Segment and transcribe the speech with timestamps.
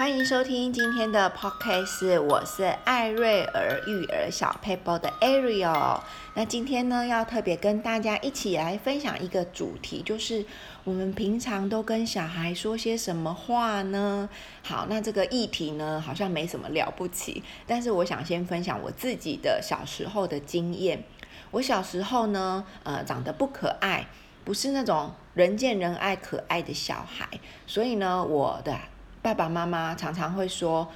[0.00, 6.00] 欢迎收听今天的 podcast，我是艾瑞尔育儿小 paper 的 Ariel。
[6.34, 10.46] 那今天呢，要特别跟大家一起来分享一个主题，就是
[10.84, 14.26] 我们平常都跟小孩说些什么话呢？
[14.62, 21.04] 好，那这个议题呢，好像没什么了不起，但是我想先分享我自己的小时候的经验。
[21.50, 24.06] 我小时候呢，呃，长得不可爱，
[24.46, 27.28] 不是那种人见人爱可爱的小孩，
[27.66, 28.74] 所以呢，我的
[29.22, 30.88] 爸爸妈妈常常会说：“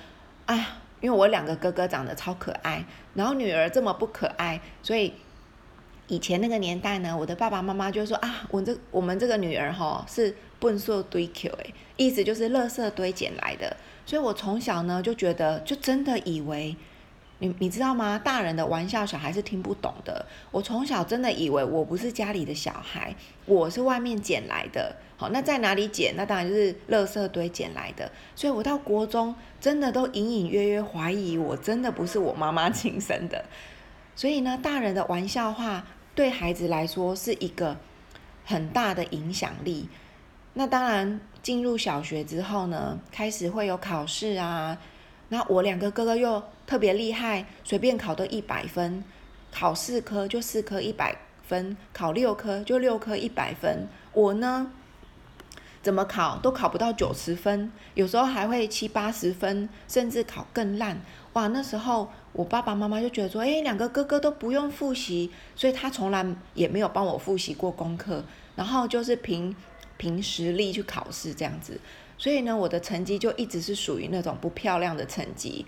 [0.46, 5.12] 啊，因为我两个哥哥长得超可爱，然后女儿这么不可爱，所以
[6.08, 11.66] 以前那个年代呢，我的爸爸妈妈就说啊，我这我们这个女儿哈是粪扫堆 Q 哎，
[11.96, 16.76] 意思就是垃圾堆捡来的，所以我从小呢就觉得，就真的以为。”
[17.38, 18.18] 你你知道吗？
[18.18, 20.24] 大人的玩笑，小孩是听不懂的。
[20.50, 24.94] 我从小真的以为我不是家里的小孩，我是外面捡来的。
[25.16, 26.14] 好，那在哪里捡？
[26.16, 28.10] 那当然就是垃圾堆捡来的。
[28.34, 33.44] 所以我到国中，真的都隐隐约约怀疑，我真的不是我妈妈亲生的。
[34.16, 37.76] 所以呢，大人的玩笑话对孩子来说是一个
[38.44, 39.88] 很大的影响力。
[40.54, 44.78] 那当然，进入小学之后呢，开始会有考试啊。
[45.28, 49.02] 那我两个哥哥又特别厉害，随便考都一百分，
[49.52, 53.88] 考四科就四科一百分，考六科就六科一百分。
[54.12, 54.70] 我呢，
[55.82, 61.00] 怎么考都考不到九十分，有时候还会七八十分，甚至考更烂。
[61.32, 69.54] 哇，那时候我爸爸妈妈就觉得说，诶，两个哥哥都不用复习，所以他从来也没有帮我复习过功课，然后就是凭
[69.96, 71.80] 凭实力去考试这样子。
[72.24, 75.66] 所以呢，我的成绩就一直是属于那种不漂亮的成绩。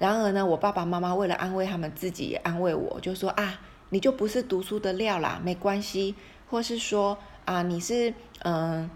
[0.00, 6.16] 然而呢，我爸爸妈妈为了安慰他们自己，也安慰我，就说啊，你就不是读书的料啦，没关系。
[6.50, 8.90] 或是说啊，你是嗯、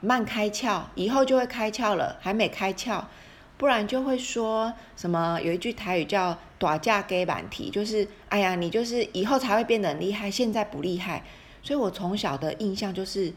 [0.00, 3.04] 慢开窍，以后就会开窍了，还没开窍，
[3.56, 5.40] 不然就会说什么。
[5.40, 11.22] 有一句台语叫“大架给板题”，就是哎呀，你就是以后才会变得很厉害，现在不厉害。
[11.62, 13.32] 所以我从小的印象就是，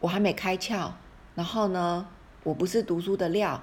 [0.00, 0.90] 我还没开窍。
[1.34, 2.04] 然后呢，
[2.48, 3.62] 我不是读书的料，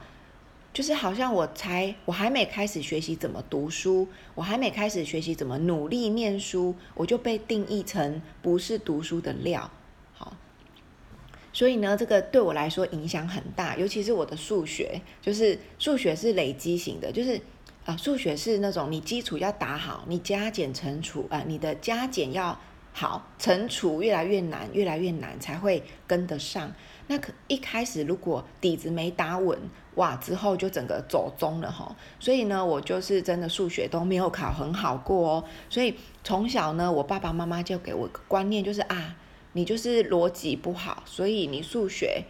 [0.72, 9.72] 就是好像我才我还没开始学习怎么读书，我还没开始学习怎么努力念书，我就被定义成不是读书的料。
[10.14, 10.38] 好，
[11.52, 17.42] 所以呢，这个对我来说影响很大，尤其是我的数学，就是数学是累积型的，就是
[17.86, 22.60] 啊、数学是那种你基础要打好，你加减乘除啊、你的加减要
[22.98, 26.72] 好，乘除越来越难，越来越难才会跟得上。
[27.08, 29.60] 那可一开始如果底子没打稳，
[29.96, 31.94] 哇，之后就整个走中了哈。
[32.22, 35.44] 所以呢，我就是真的数学都没有考很好过哦。
[35.70, 39.18] 所以从小呢，我爸爸妈妈就给我个观念，就是啊，
[39.52, 42.24] 你就是逻辑不好，所以你数学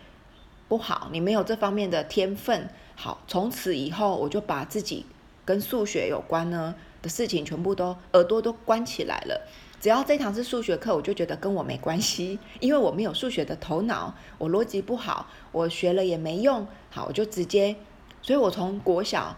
[0.68, 2.68] 不好，你没有这方面的天分。
[2.96, 5.06] 好，从此以后我就把自己
[5.46, 6.74] 跟数学有关呢
[7.04, 9.48] 的事情全部都耳朵都关起来了。
[9.80, 16.66] 只要这堂是数学课，我就觉得跟我没关系， 因为我没有数学的头脑，我逻辑不好，我学了也没用。
[16.90, 17.76] 好，我就直接，
[18.22, 19.36] 所以我从国小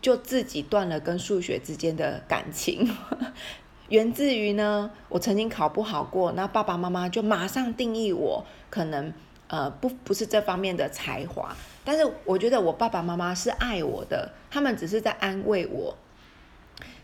[0.00, 2.88] 就自己断了跟数学之间的感情，
[3.90, 9.12] 源自于呢，我曾经考不好过，那爸爸妈妈就马上定义我可能
[9.48, 11.54] 呃不不是这方面的才华，
[11.84, 15.94] 但是我觉得我爸爸妈妈是爱我的，他们只是在安慰我。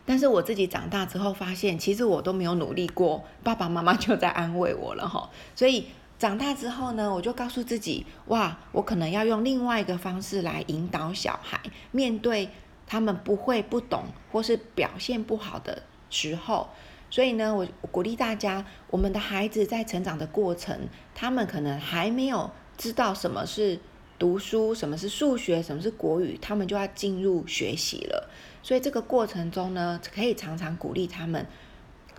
[0.06, 5.30] 但是我自己长大之后发现，其实我都没有努力过，爸爸妈妈就在安慰我了哈。
[5.54, 5.86] 所以
[6.18, 11.60] 长大之后呢，我就告诉自己，哇，我可能要用另外一个方式来引导小孩，
[11.92, 12.48] 面对
[12.86, 16.68] 他们不会、不懂或是表现不好的时候。
[17.12, 23.80] 所以呢，我鼓励大家，我们的孩子在成长的过程，他们可能还没有知道什么是
[24.20, 28.28] 读书，什么是数学，什么是国语，他们就要进入学习了。
[28.62, 31.46] 所以这个过程中呢，可以常常鼓励他们，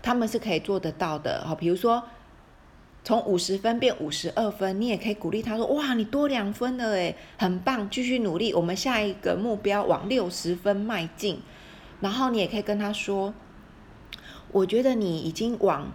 [0.01, 1.45] 他们是可以做得到的。
[1.45, 2.03] 好，比如说
[3.03, 11.39] 从五十分变五十二分，你也可以鼓励他说：“哇，你多两分了诶，很棒，继续努力，我们下一个目标往六十分迈进。”
[12.01, 13.35] 然后你也可以跟他说
[14.51, 15.91] ：“我觉得你已经往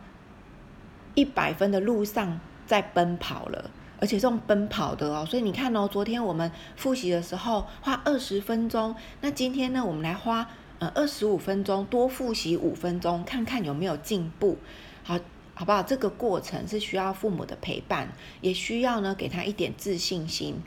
[1.16, 10.48] 一百分的路上在奔跑了。”而且这种奔跑的哦，所以你看哦，昨天我们复习的时候花二十分钟，那今天呢，我们来花
[10.78, 14.58] 呃二十五分钟，多复习五分钟，看看有没有进步，
[15.02, 15.18] 好，
[15.54, 15.82] 好不好？
[15.82, 20.62] 这个过程是需要父母的陪伴，也需要呢给他一点自信心，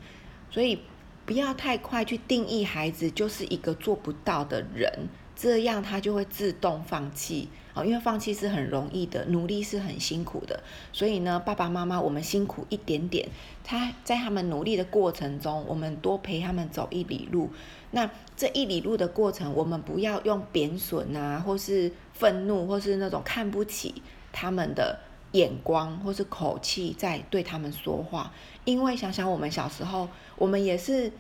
[0.50, 0.81] 所以
[1.26, 7.50] 不要太快去定义孩子就是一个做不到的人，这样他就会自动放弃。
[7.84, 10.62] 因为放弃是很容易的，努力是很辛苦的，
[10.92, 13.28] 所以呢，爸爸妈妈我们辛苦一点点，
[13.64, 17.50] 他在他们努力的过程中，我们多陪他们走一里路。
[17.92, 25.00] 那这一里路的过程，我们不要用贬损啊，或是愤怒，或是那种看不起他们的
[25.31, 28.31] 眼光或是口气在对他们说话，
[28.66, 31.12] 因为想想我们小时候，我们也是。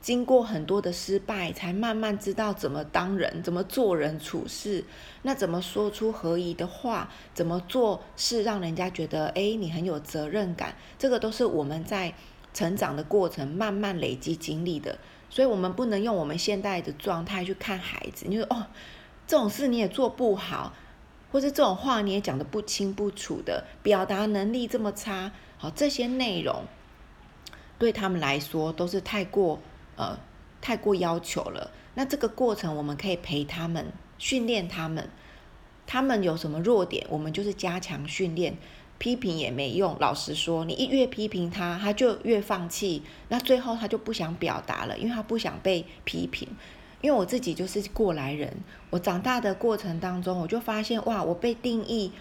[0.00, 4.82] 经过很多的失败，才慢慢知道怎么当人，怎么做人处事。
[5.22, 10.74] 那怎么说出合宜的话，怎么做事让人家觉得，哎，你很有责任感。
[10.98, 12.14] 这个都是我们在
[12.54, 14.98] 成长的过程慢慢累积经历的。
[15.28, 18.24] 所以，我们不能用我们现在的状态去看孩子。
[18.26, 18.66] 你说，哦，
[19.26, 20.72] 这种事你也做不好，
[21.30, 26.64] 或是这种话你也讲得不清不楚的，表达能力这么差，好，这些内容
[27.78, 29.60] 对他们来说都是太过。
[30.00, 30.18] 呃，
[30.62, 31.70] 太过要求了。
[31.94, 35.10] 那这个过程，我们可以陪他们训练他们。
[35.86, 38.56] 他们有什么弱点，我们就是加强训练。
[38.98, 39.96] 批评也没用。
[39.98, 43.02] 老实说，你一越批评他，他就越放弃。
[43.28, 46.46] 那最后他就不想表达了，因为他不想被批评。
[47.00, 48.58] 因为我自己就是过来人，
[48.90, 52.12] 我长大的过程当中，我就发现哇，我被定义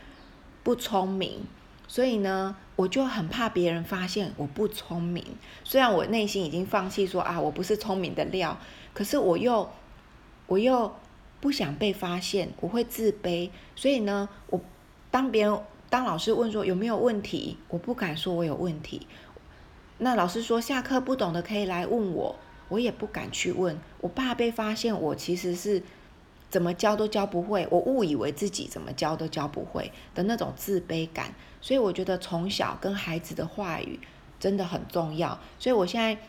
[0.64, 1.42] 不聪明。
[1.91, 5.25] 所以呢，我就很怕别人发现我不聪明。
[5.63, 8.59] 虽然我内心已经放弃说啊，我不是聪明的料，
[8.94, 9.68] 可是我又，
[10.45, 10.95] 我又
[11.41, 13.50] 不想被发现，我会自卑。
[13.75, 14.62] 所以呢，我
[15.09, 15.59] 当别人
[15.89, 19.07] 当老师问说有没有问题，我不敢说我有问题。
[19.97, 22.35] 那老师说下课不懂的可以来问我，
[22.68, 25.81] 我也不敢去问，我怕被发现我其实是。
[26.50, 34.00] 怎么教都教不会，我误以为自己怎么教都教不会的那种自卑感，所以我觉得从小跟孩子的话语
[34.40, 35.40] 真的很重要。
[35.60, 36.19] 所以我现在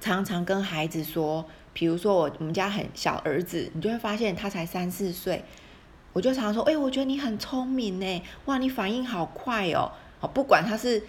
[0.00, 5.44] 常常跟孩子说，比如说我我们家很小儿子，你就会发现他才三四岁，
[6.12, 9.90] 我就常说，哎，我觉得你很聪明呢，哇，你反应好快哦，
[10.20, 11.02] 好，不管他是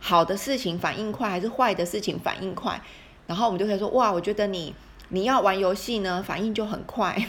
[0.00, 2.80] 好的事情反应快，还是坏的事情反应快，
[3.26, 4.74] 然后我们就可以说，哇，我觉得你
[5.10, 7.28] 你要玩游戏呢，反应就很快。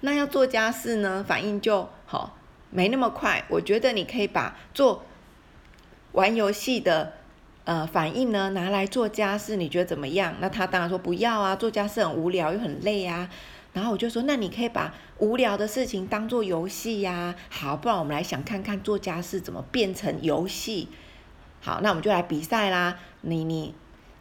[0.00, 2.36] 那要做家事呢，反应就好，
[2.70, 3.44] 没那么快。
[3.48, 5.04] 我觉得你可以把做
[6.12, 7.12] 玩游戏的
[7.64, 10.34] 呃反应呢拿来做家事，你觉得怎么样？
[10.40, 13.28] 那他当然说不要啊，做家事很无聊又很累啊。
[13.72, 17.34] 然后我就说，那你可以把无聊的事情当做游戏呀。
[17.50, 20.88] 好，不然我们来想看看做家事怎么变成游戏。
[21.60, 22.98] 好，那我们就来比赛啦。
[23.20, 23.74] 你你。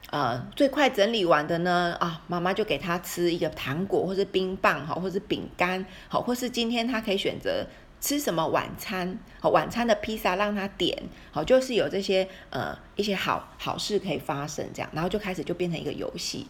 [0.10, 7.66] 呃，最快整理完的呢，啊，妈妈就给他吃一个糖果，或是冰棒，好，或是饼干，好，或是今天他可以选择
[8.00, 10.98] 吃什么晚餐，好，晚餐的披萨让他点，
[11.30, 16.48] 好，就是有这些呃一些好好事可以发生，这样，然后就开始就变成一个游戏。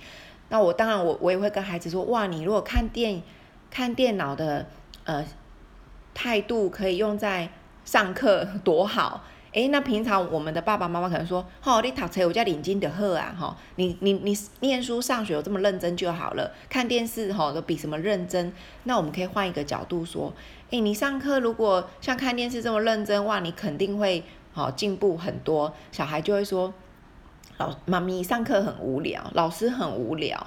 [0.49, 3.23] 那我当然我我也会跟孩子说，哇，你如果看电
[3.71, 4.67] 看电脑的
[5.05, 5.25] 呃
[6.13, 7.49] 态度可以用在
[7.83, 9.23] 上课多好。
[9.57, 18.53] 诶，那平常我们的爸爸妈妈可能说，吼、哦，你读书我叫领金的贺啊，吼、你你你念书上学有这么认真就好了，看电视吼、哦、都比什么认真。
[18.83, 20.31] 那我们可以换一个角度说，
[20.69, 24.23] 诶，你上课如果像看电视这么认真，哇，你肯定会
[24.53, 25.73] 好、哦、进步很多。
[25.91, 26.71] 小孩就会说，
[27.57, 30.45] 老妈咪上课很无聊，老师很无聊。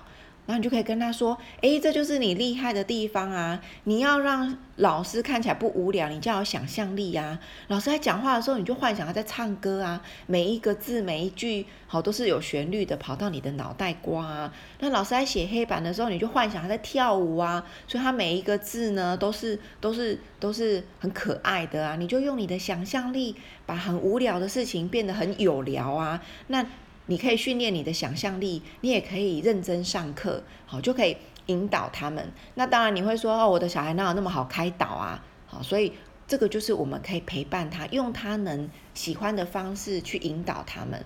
[0.50, 3.60] 然后你就可以跟他说，诶，这就是你厉害的地方啊！
[3.84, 7.38] 你要让老师看起来不无聊，你就要有想象力啊。
[7.68, 14.52] 老师在讲话的时候，你就幻想他在唱歌啊，每一个字每一句好都是有旋律的，跑到你的脑袋瓜啊。
[14.80, 21.94] 那老师在写黑板的时候，你就幻想他在跳舞啊，所以他每一个字呢都是都是都是很可爱的啊。
[21.94, 26.20] 你就用你的想象力，把很无聊的事情变得很有聊啊。
[26.48, 26.66] 那。
[27.10, 32.30] 你可以训练你的想象力，你也可以认真上课，好，就可以引导他们。
[32.54, 35.24] 那当然你会说，哦，我的小孩哪有那么好开导啊？
[35.44, 35.92] 好，所以
[36.28, 41.04] 这个就是我们可以陪伴他，用他能喜欢的方式去引导他们。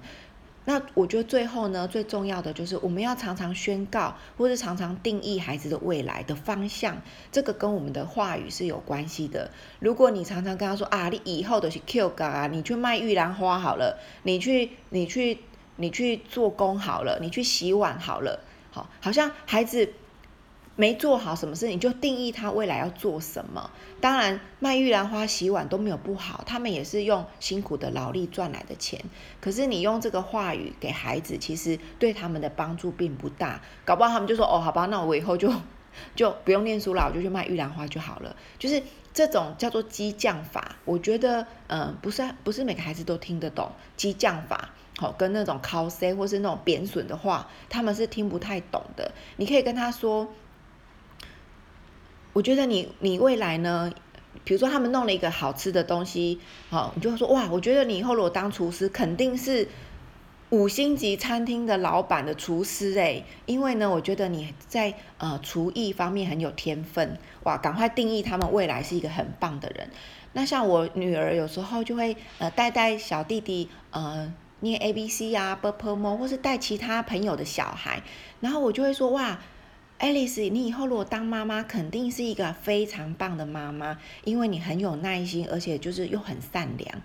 [0.67, 7.01] 那我觉得最后呢，最重要的就是我们要常常宣告，或是常常定义孩子的未来的方向。
[7.33, 9.51] 这个跟我们的话语是有关系的。
[9.79, 15.39] 如果你常常跟他说啊，你以后都是 Q 嘎啊，你去卖玉兰花好了，你去，你去。
[15.77, 18.41] 你去做工好了，你去洗碗好了，
[18.71, 19.93] 好，好像孩子
[20.77, 23.71] 没做好什么事，你就定义他未来要做什么。
[24.01, 29.01] 当然，卖玉兰花、洗碗都没有不好，他们也是用辛苦的劳力赚来的钱。
[29.41, 33.61] 可是你用这个话语给孩子，其实对他们的帮助并不大。
[33.85, 35.53] 搞不好他们就说：“哦，好吧，那我以后就
[36.17, 40.75] 就不用念书了，我就去卖玉兰花就好了。”就是这种叫做激将法。
[40.85, 44.71] 我觉得，嗯、不是不是每个孩子都听得懂激将法。
[44.99, 49.11] 好，跟那种 cos 或是那种贬损的话，他们是听不太懂的。
[49.37, 50.29] 你可以跟他说，
[52.33, 53.93] 我觉得你你未来呢，
[54.45, 56.39] 比如说他们弄了一个好吃的东西，
[56.71, 59.67] 好，你就会说哇，我觉得你以后如果当厨师，肯定是
[60.51, 69.91] 五星级餐厅的老板的厨师诶，因为呢，我觉得你在呃厨艺方面很有天分，哇，赶快定义他们未来是一个很棒的人。
[70.35, 74.33] 那像我女儿有时候就会呃带带小弟弟呃
[74.65, 78.03] 念 A B C 啊，purple m o 或是带其他朋友的小孩，
[78.41, 79.39] 然后我就会说哇
[80.01, 87.03] ，Alice，你以后如果当妈妈，肯定是一个非常棒的妈妈，因为你很有耐心，而且就是又很善良。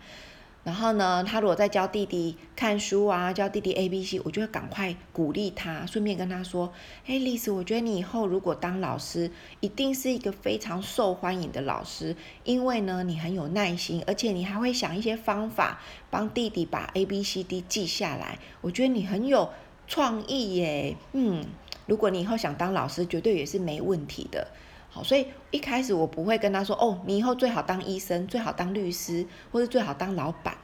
[0.61, 6.71] 然后呢，他如果在教弟弟看书啊，教弟弟 A B C，我就会赶快鼓励他，顺便跟他说
[7.07, 18.37] ：“哎，丽丝，我觉得你以后如果当老师，一定是一个非常受欢迎的老师，因为呢，你很有耐心，而且你还会想一些方法帮弟弟把 A B C D 记下来。
[18.61, 19.49] 我觉得你很有
[19.87, 21.45] 创意耶，嗯，
[21.87, 24.47] 如果你以后想当老师，绝对也是没问题的。”
[24.89, 30.57] 好，所以一开始我不会跟他说，哦，你以后最好当医生，最好当律师，或者最好当老板。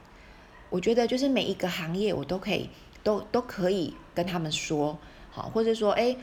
[0.68, 2.68] 我觉得就是每一个行业我都可以，
[3.04, 4.98] 都都可以跟他们说，
[5.30, 6.16] 好，或者说，哎，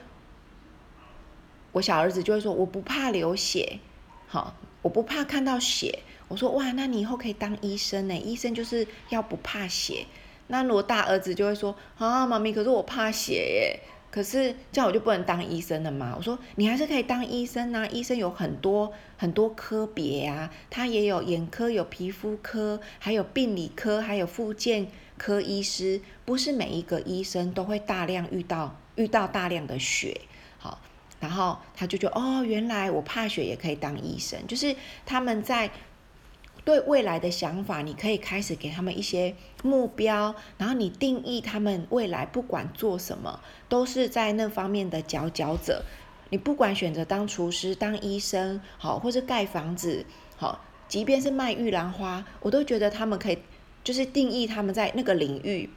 [1.72, 3.80] 我小儿子就会说，我不怕流血，
[4.28, 6.00] 好，我不怕看到血。
[6.28, 8.16] 我说，哇，那你以后可以当医生呢？
[8.16, 10.06] 医生就是要不怕血。
[10.48, 13.80] 那罗大儿子就会说，啊，妈咪，可是我怕血耶。
[14.14, 16.14] 可是这样我就不能当医生了吗？
[16.16, 24.86] 我说你还是可以当医生啊，医生有很多很多科别啊，他也有眼科、有皮肤科，还有病理科，还有复健
[25.18, 26.00] 科医师。
[26.26, 30.22] 不是每一个医生都会大量遇到遇到大量的血，
[30.60, 30.80] 好，
[31.20, 34.76] 然后他就觉得哦，原来我怕血也可以当医生，就是
[35.08, 35.72] 他们在。
[36.66, 45.84] 对未来的想法，你可以开始给他们一些目标，然后你定义他们未来不管做什么，都是在那方面的佼佼者。
[46.30, 50.06] 你不管选择当厨师、当医生，好，或是盖房子，
[50.38, 53.38] 好，即便是卖玉兰花，我都觉得他们可以，
[53.84, 55.70] 就是定义他们在那个领域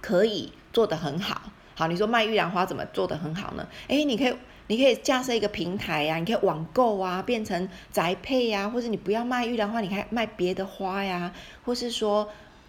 [0.00, 1.50] 可以做得很好。
[1.74, 3.66] 好，你说卖玉兰花怎么做得很好呢？
[3.88, 4.34] 诶，你可以。
[4.66, 11.30] 你可以架设一个平台呀、你可以网购啊，变成宅配呀、或者你不要卖玉兰花，你可以卖别的花呀，
[11.66, 12.26] 或是说，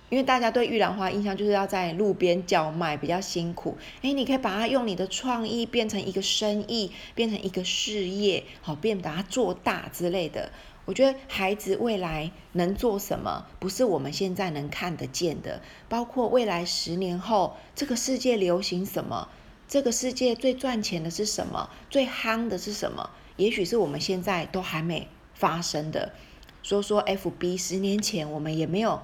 [0.10, 3.78] 因为大家对玉兰花印象就是要在路边叫卖，比较辛苦。
[4.02, 10.52] 诶，你可以把它用你的创意变成一个生意，变成一个事业，好，变把它做大之类的。
[10.86, 19.28] 我觉得孩子未来能做什么，不是我们现在能看得见的，包括未来十年后这个世界流行什么。
[19.68, 21.72] 这个世界最赚钱的是什么？
[21.90, 23.10] 最夯的是什么？
[23.36, 26.14] 也许是我们现在都还没发生的。
[26.62, 29.02] 说说 FB，十年前我们也没有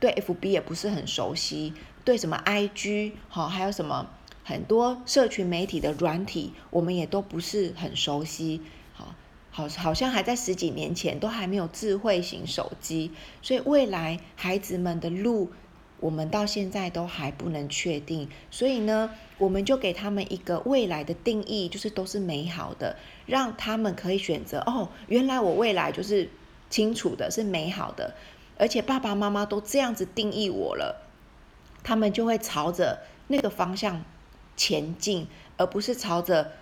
[0.00, 4.10] 对 FB 也不是很熟悉，对什么 IG 好，还有什么
[4.44, 8.62] 很多社群媒体的软体，我们也都不是很熟悉。
[9.58, 13.10] 好，好，像还在十几年前都还没有智慧型手机，
[13.42, 15.50] 所以未来孩子们的路。
[15.98, 22.94] 我们到现在都还不能确定，所以呢，我们就给他们一个未来的定义，就是都是美好的，
[23.26, 24.60] 让他们可以选择。
[24.60, 26.30] 哦，原来我未来就是
[26.70, 28.14] 清楚的，是美好的，
[28.56, 31.04] 而且爸爸妈妈都这样子定义我了，
[31.82, 34.04] 他们就会朝着那个方向
[34.56, 36.52] 前进，而不是朝着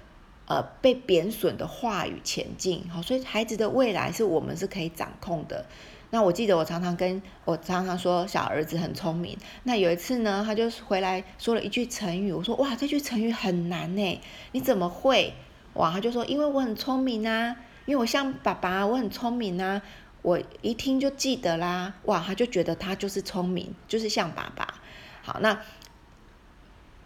[0.47, 2.89] 呃被贬损的话语前进。
[2.91, 5.67] 好，所以孩子的未来是我们是可以掌控的。
[6.11, 9.37] 那我记得我常常跟我常常说小儿子很聪明。
[9.65, 14.21] 那有一次呢，他就回来说了一句成语，我说哇，这句成语很难呢，
[14.53, 15.35] 你怎么会？
[15.75, 19.83] 哇，他就说因为我很聪明啊，因为我像爸爸，我很聪明啊，
[20.23, 21.95] 我一听就记得啦。
[22.05, 24.81] 哇，他就觉得他就是聪明，就是像爸爸。
[25.23, 25.61] 好，那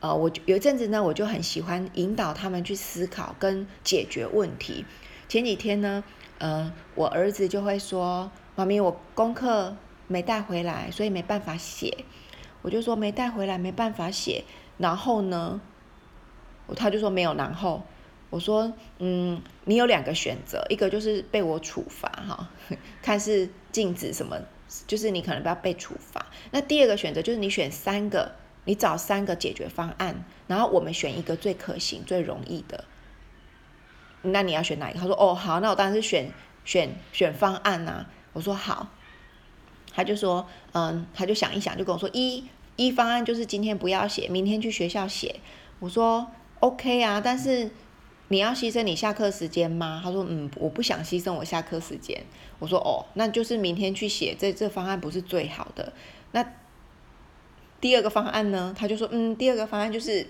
[0.00, 4.84] 呃，我有一阵子呢，我就很喜欢引导他们去思考跟解决问题。
[5.28, 6.02] 前几天呢，
[6.38, 8.30] 呃，我儿子就会说。
[8.56, 9.76] 妈咪，我功课
[10.06, 12.04] 没带回来，所以没办法写。
[12.62, 14.44] 我就说没带回来，没办法写。
[14.76, 15.60] 然后呢，
[16.76, 17.82] 他就说没有然后。
[18.28, 22.48] 我说，嗯，你有两个选择，一个就是被我处罚哈，
[23.02, 24.38] 看是禁止什么，
[24.86, 26.26] 就是你可能不要被处罚。
[26.52, 32.84] 那第二个选择就是你选三个，你找三个解决方案，然后我们选一个最可行、最容易的。
[34.22, 35.00] 那你要选哪一个？
[35.00, 36.30] 他说，哦，好，那我当然是选
[36.64, 38.06] 选选方案呐。
[38.32, 38.88] 我说好，
[39.92, 42.44] 他就说，嗯，他就想一想，就跟我说，一
[42.76, 45.40] 一方案就是今天不要写，明天去学校写。
[45.78, 47.70] 我说 OK 啊，但是
[48.28, 50.00] 你要牺牲你下课时间吗？
[50.04, 52.22] 他说，嗯，我不想牺牲我下课时间。
[52.58, 55.92] 我说哦，那就是明天去写，这这方案不是最好的。
[56.32, 56.44] 那
[57.80, 58.74] 第二个方案呢？
[58.76, 60.26] 他就说，嗯，第二个方案就是，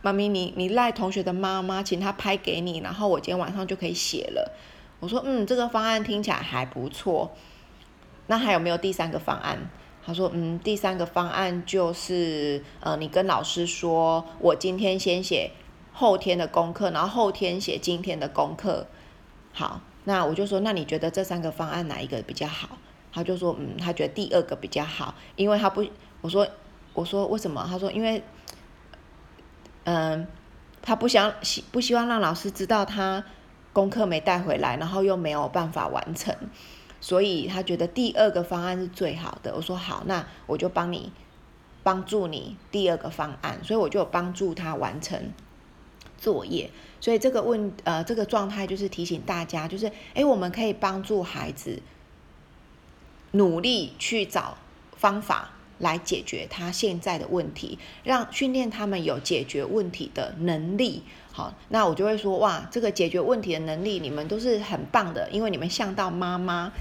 [0.00, 4.52] 妈咪，你你赖同学的妈妈，请他拍给你，然后我今天晚上就可以写了。
[5.00, 7.32] 我说，嗯，这个方案听起来还不错。
[8.26, 9.70] 那还有没有第三个方案？
[10.04, 15.50] 他说，嗯，第三个方案就是，呃，你跟老师说，我今天先写
[15.92, 18.86] 后天的功课，然后后天写今天的功课。
[19.52, 22.78] 好，那我就说，那你觉得这三个方案哪一个比较好？
[23.12, 25.84] 他就说，嗯，他觉得第二个比较好，因为他不，
[26.20, 26.46] 我说，
[26.92, 27.66] 我说为什么？
[27.68, 28.22] 他说，因为，
[29.84, 30.26] 嗯，
[30.82, 33.24] 他不想希不希望让老师知道他
[33.72, 36.34] 功课没带回来，然后又没有办法完成。
[37.00, 39.54] 所以他觉得第二个方案是最好的。
[39.54, 41.12] 我说好，那我就帮你
[41.84, 43.62] 帮助你第二个方案。
[43.62, 45.32] 所以我就帮助他完成
[46.18, 46.70] 作业。
[47.00, 51.80] 所以这个问呃这个状态就是提醒大家，就是诶，我们可以帮助孩子
[53.32, 54.56] 努力去找
[54.96, 61.02] 方法来解决他现在的问题，让训练他们有解决问题的能力。
[61.32, 66.72] 好，那我就会说哇，这个解决问题的能力，你们都是很棒的，因为你们像到妈妈，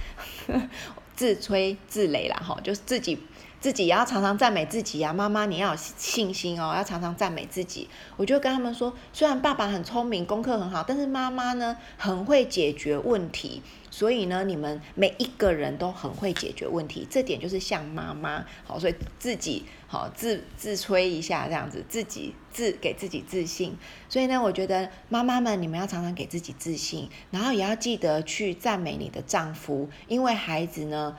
[1.15, 3.19] 自吹自擂啦，哈，就是自己
[3.59, 7.87] 自己也要常常赞美自己啊，妈妈你要有信心哦，要常常赞美自己。
[8.15, 13.61] 我就跟他们说，虽然爸爸很聪明，功课很好，但是妈妈呢，很会解决问题。
[13.97, 23.75] 所以呢，你们每一个人都很会解决问题，这点就是像妈妈，好，所以自己好自自吹一下这样子，自己自给自己自信。
[24.07, 31.17] 所以呢，我觉得妈妈们你们要常常给自己自信，然后也要记得去赞美你的丈夫，因为孩子呢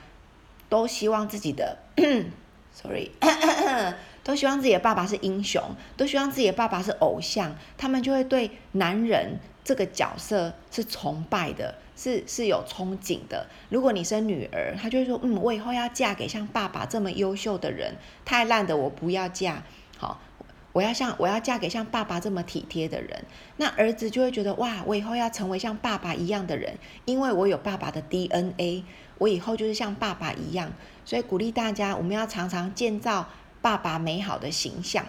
[0.69, 1.79] 都希望自己的，
[2.73, 3.11] sorry，
[4.23, 5.61] 都希望自己的爸爸是英雄，
[5.97, 11.75] 都希望自己的爸爸是偶像，他们就会对男人这个角色是崇拜的。
[11.95, 13.45] 是是有憧憬的。
[13.71, 19.65] 如果你生女儿，她就会说：“嗯，我以后要嫁给像爸爸这么优秀的人，太烂的我不要嫁。
[19.97, 20.21] 好，
[20.73, 23.25] 我要像我要嫁给像爸爸这么体贴的人。”
[23.59, 28.85] 那儿子就会觉得：“哇，我以后要成为像爸爸一样的人，因为我有爸爸的 DNA，
[29.19, 30.71] 我以后就是像爸爸一样。”
[31.05, 33.29] 所以鼓励大家，我们要常常建造
[33.61, 35.05] 爸爸美好的形象。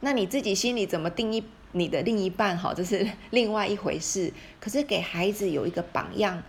[0.00, 1.44] 那你自己心里怎么定义？
[1.78, 4.32] 你的另一半哈，这是 另外一回事。
[4.58, 6.42] 可是给孩子有一个榜样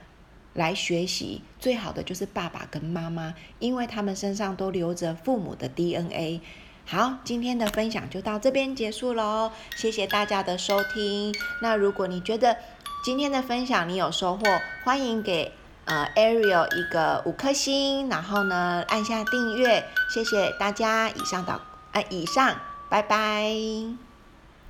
[0.53, 6.41] 来学习，最好的就是爸爸跟妈妈，因为他们身上都留着父母的 DNA。
[6.85, 11.35] 好，今天的分享就到这边结束喽，谢谢大家的收听。
[11.61, 12.55] 那如果你觉得
[13.03, 14.43] 今天的分享你有收获，
[14.85, 15.51] 欢迎给
[15.83, 21.09] 呃 Ariel 一个五颗星，然后呢按下订阅，谢谢大家。
[21.09, 21.59] 以上到，
[21.91, 22.57] 呃，以上，
[22.89, 24.06] 拜拜。